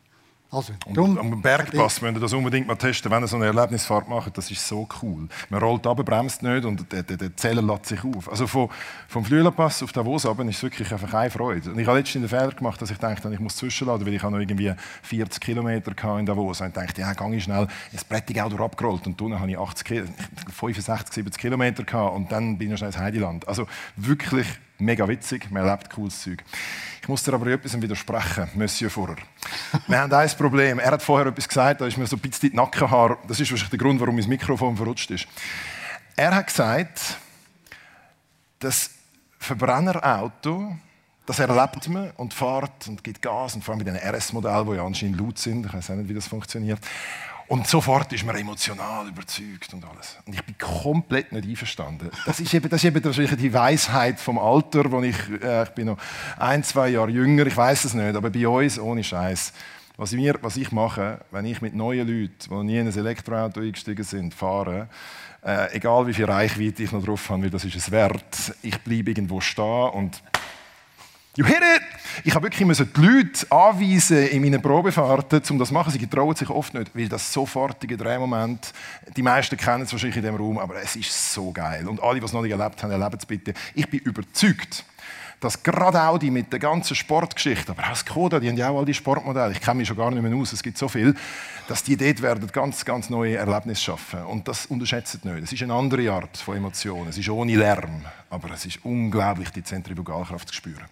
Also, 0.52 0.74
drum, 0.92 1.16
am 1.20 1.42
Bergpass 1.44 2.02
müsst 2.02 2.16
ihr 2.16 2.20
das 2.20 2.34
unbedingt 2.34 2.66
mal 2.66 2.76
testen, 2.76 3.12
wenn 3.12 3.22
ihr 3.22 3.28
so 3.28 3.36
eine 3.36 3.46
Erlebnisfahrt 3.46 4.10
macht. 4.10 4.36
Das 4.36 4.50
ist 4.50 4.68
so 4.68 4.88
cool. 5.04 5.28
Man 5.50 5.62
rollt 5.62 5.86
ab, 5.86 6.04
bremst 6.04 6.42
nicht 6.42 6.66
und 6.66 6.92
der, 6.92 7.04
der, 7.04 7.18
der 7.18 7.38
Zeller 7.38 7.62
lädt 7.62 7.86
sich 7.86 8.04
auf. 8.04 8.28
Also 8.28 8.48
vom, 8.48 8.68
vom 9.08 9.24
Flüelerpass 9.24 9.84
auf 9.84 9.92
Davos 9.92 10.26
ab 10.26 10.40
ist 10.40 10.64
wirklich 10.64 10.92
einfach 10.92 11.14
eine 11.14 11.30
Freude. 11.30 11.70
Und 11.70 11.78
ich 11.78 11.86
habe 11.86 12.00
letztens 12.00 12.28
den 12.28 12.40
Fehler 12.40 12.52
gemacht, 12.52 12.82
dass 12.82 12.90
ich 12.90 12.98
dachte, 12.98 13.32
ich 13.32 13.40
muss 13.40 13.58
zwischenladen, 13.58 14.08
weil 14.08 14.16
ich 14.16 14.24
noch 14.24 14.40
irgendwie 14.40 14.74
40 15.04 15.40
Kilometer 15.40 16.18
in 16.18 16.26
Davos. 16.26 16.62
Und 16.62 16.68
ich 16.70 16.74
dachte, 16.74 17.02
ja, 17.02 17.14
gehe 17.14 17.36
ich 17.36 17.44
schnell 17.44 17.68
ins 17.92 18.04
Brettig 18.04 18.42
auch 18.42 18.52
abgerollt. 18.60 19.06
Und 19.06 19.22
dann 19.22 19.40
habe 19.40 19.52
ich 19.52 19.60
80, 19.60 20.10
65, 20.52 21.14
70 21.14 21.40
Kilometer 21.40 21.84
gehabt 21.84 22.16
und 22.16 22.32
dann 22.32 22.58
bin 22.58 22.72
ich 22.72 22.78
schnell 22.80 22.90
ins 22.90 22.98
Heideland. 22.98 23.48
Also 23.48 23.68
wirklich 23.98 24.48
mega 24.80 25.08
witzig, 25.08 25.50
man 25.52 25.66
erlebt 25.66 25.90
cooles 25.90 26.22
Zeug. 26.22 26.44
Ich 27.02 27.08
muss 27.08 27.24
dir 27.24 27.34
aber 27.34 27.48
etwas 27.48 27.80
widersprechen, 27.82 28.50
Monsieur 28.56 28.90
Furrer. 28.90 29.16
Wir 29.88 30.00
haben 30.00 30.14
ein 30.14 30.30
Problem. 30.38 30.80
Er 30.80 30.92
hat 30.92 31.02
vorher 31.02 31.28
etwas 31.28 31.48
gesagt, 31.48 31.82
da 31.82 31.88
ist 31.88 31.98
mir 31.98 32.08
so 32.08 32.16
ein 32.16 32.20
bisschen 32.20 32.50
die 32.50 32.56
Nackenhaar. 32.56 33.18
Das 33.28 33.40
ist 33.40 33.50
wahrscheinlich 33.52 33.70
der 33.70 33.80
Grund, 33.80 34.00
warum 34.00 34.16
mein 34.16 34.28
Mikrofon 34.28 34.78
verrutscht 34.78 35.12
ist. 35.12 35.28
Er 36.16 36.36
hat 36.36 36.48
gesagt, 36.48 37.18
das 38.60 38.92
Verbrennerauto, 39.40 40.76
das 41.26 41.40
erlebt 41.40 41.88
man 41.88 42.12
und 42.18 42.34
fährt 42.34 42.88
und 42.88 43.04
gibt 43.04 43.22
Gas 43.22 43.56
und 43.56 43.64
vor 43.64 43.74
allem 43.74 43.84
mit 43.84 43.88
den 43.88 43.96
RS-Modellen, 43.96 44.70
die 44.70 44.76
ja 44.76 44.86
anscheinend 44.86 45.20
laut 45.20 45.38
sind. 45.38 45.66
Ich 45.66 45.74
weiß 45.74 45.92
auch 45.92 45.96
nicht, 45.96 46.10
wie 46.10 46.14
das 46.14 46.28
funktioniert. 46.28 46.80
Und 47.50 47.66
sofort 47.66 48.14
ist 48.14 48.24
man 48.24 48.36
emotional 48.36 49.08
überzeugt 49.08 49.74
und 49.74 49.84
alles. 49.84 50.18
Und 50.24 50.36
ich 50.36 50.44
bin 50.44 50.56
komplett 50.60 51.32
nicht 51.32 51.48
einverstanden. 51.48 52.12
Das 52.28 52.40
ist 52.40 52.54
eben, 52.54 52.70
das 52.70 52.84
ist 52.84 52.88
eben 52.88 53.04
wahrscheinlich 53.04 53.36
die 53.38 53.52
Weisheit 53.52 54.20
vom 54.20 54.38
Alter, 54.38 54.92
wo 54.92 55.02
ich, 55.02 55.18
äh, 55.42 55.64
ich 55.64 55.70
bin 55.70 55.88
noch 55.88 55.98
ein, 56.38 56.64
zwei 56.64 56.90
Jahre 56.90 57.10
jünger, 57.10 57.48
ich 57.48 57.58
weiß 57.58 57.86
es 57.86 57.96
nicht, 57.96 58.16
aber 58.16 58.30
bei 58.30 58.48
uns 58.48 58.78
ohne 58.78 59.04
Scheiß. 59.04 59.52
Was, 59.98 60.14
was 60.14 60.58
ich 60.58 60.72
mache, 60.72 61.22
wenn 61.32 61.46
ich 61.46 61.60
mit 61.60 61.74
neuen 61.74 62.08
Leuten, 62.08 62.38
die 62.52 62.64
nie 62.66 62.78
in 62.78 62.88
ein 62.88 62.96
Elektroauto 62.96 63.62
eingestiegen 63.62 64.04
sind, 64.04 64.36
fahre, 64.36 64.88
äh, 65.44 65.76
egal 65.76 66.06
wie 66.06 66.14
viel 66.14 66.26
Reichweite 66.26 66.84
ich 66.84 66.92
noch 66.92 67.04
drauf 67.04 67.28
habe, 67.32 67.44
weil 67.44 67.50
das 67.50 67.66
ist 67.66 67.76
es 67.76 67.90
wert, 67.90 68.54
ich 68.62 68.78
bleibe 68.82 69.10
irgendwo 69.10 69.42
stehen 69.42 69.90
und 69.90 70.22
You 71.36 71.46
hit 71.46 71.58
it! 71.58 71.89
Ich 72.24 72.36
habe 72.36 72.52
wirklich 72.52 72.68
die 72.68 73.02
Leute 73.02 73.52
anweisen 73.52 74.28
in 74.28 74.42
meinen 74.42 74.62
Probefahrten, 74.62 75.42
um 75.50 75.60
das 75.60 75.70
zu 75.70 75.74
machen. 75.74 75.92
Sie 75.92 76.08
trauen 76.08 76.36
sich 76.36 76.50
oft 76.50 76.74
nicht, 76.74 76.96
weil 76.96 77.08
das 77.08 77.32
sofortige 77.32 77.98
Drehmoment, 77.98 78.74
die 79.16 79.22
meisten 79.22 79.58
kennen 79.58 79.84
es 79.84 79.92
wahrscheinlich 79.92 80.18
in 80.18 80.24
diesem 80.24 80.38
Raum, 80.38 80.58
aber 80.58 80.82
es 80.82 80.96
ist 80.96 81.34
so 81.34 81.52
geil. 81.52 81.88
Und 81.88 82.02
alle, 82.02 82.20
die 82.20 82.26
es 82.26 82.34
noch 82.34 82.42
nicht 82.42 82.52
erlebt 82.52 82.82
haben, 82.84 82.92
erleben 82.92 83.18
es 83.18 83.26
bitte. 83.26 83.54
Ich 83.74 83.90
bin 83.90 84.00
überzeugt, 84.02 84.84
dass 85.40 85.64
gerade 85.64 86.02
Audi 86.02 86.32
mit 86.32 86.52
der 86.52 86.60
ganzen 86.60 86.96
Sportgeschichte, 86.96 87.72
aber 87.72 87.90
auch 87.90 87.96
Skoda, 87.96 88.40
die 88.40 88.50
haben 88.50 88.58
ja 88.58 88.70
auch 88.70 88.80
all 88.80 88.86
die 88.86 88.94
Sportmodelle, 88.94 89.54
ich 89.54 89.62
kenne 89.62 89.76
mich 89.76 89.88
schon 89.88 89.96
gar 89.96 90.12
nicht 90.12 90.22
mehr 90.22 90.36
aus, 90.36 90.52
es 90.52 90.62
gibt 90.62 90.78
so 90.78 90.90
viel, 90.90 91.16
dass 91.68 91.84
die 91.84 91.96
dort 91.96 92.22
werden 92.22 92.50
ganz, 92.52 92.84
ganz 92.84 93.10
neue 93.10 93.38
Erlebnisse 93.38 93.82
schaffen. 93.82 94.24
Und 94.24 94.48
das 94.48 94.66
unterschätzt 94.66 95.24
nicht. 95.24 95.44
Es 95.44 95.54
ist 95.54 95.64
eine 95.64 95.74
andere 95.74 96.12
Art 96.12 96.36
von 96.38 96.58
Emotionen. 96.58 97.10
Es 97.10 97.18
ist 97.18 97.30
ohne 97.30 97.56
Lärm, 97.56 98.04
aber 98.30 98.52
es 98.52 98.66
ist 98.66 98.80
unglaublich, 98.84 99.50
die 99.52 99.64
Zentrifugalkraft 99.64 100.50
zu 100.50 100.56
spüren. 100.56 100.86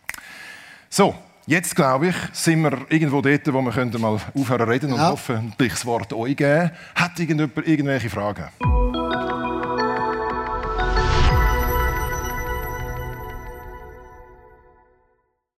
So, 0.89 1.13
jetzt 1.45 1.75
glaube 1.75 2.07
ich, 2.07 2.15
sind 2.31 2.61
wir 2.61 2.77
irgendwo 2.89 3.21
dort, 3.21 3.45
wo 3.53 3.61
wir 3.61 3.99
mal 3.99 4.19
aufhören 4.33 4.69
reden 4.69 4.93
und 4.93 4.99
ja. 4.99 5.09
hoffentlich 5.09 5.73
das 5.73 5.85
Wort 5.85 6.13
euch 6.13 6.35
geben. 6.35 6.71
Hat 6.95 7.19
irgendjemand 7.19 7.67
irgendwelche 7.67 8.09
Fragen? 8.09 8.45